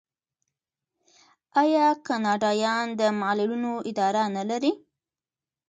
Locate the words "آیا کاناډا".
1.61-2.51